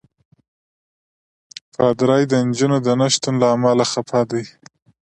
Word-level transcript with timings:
پادري 1.75 2.23
د 2.31 2.33
نجونو 2.47 2.77
د 2.85 2.87
نه 2.99 3.07
شتون 3.13 3.35
له 3.41 3.47
امله 3.55 3.85
خفه 3.91 4.21
دی. 4.31 4.43